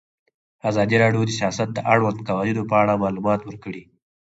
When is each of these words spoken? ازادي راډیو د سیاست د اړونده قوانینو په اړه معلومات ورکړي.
ازادي 0.69 0.95
راډیو 1.03 1.21
د 1.25 1.31
سیاست 1.39 1.69
د 1.73 1.79
اړونده 1.91 2.21
قوانینو 2.29 2.63
په 2.69 2.75
اړه 2.81 3.01
معلومات 3.03 3.39
ورکړي. 3.43 3.83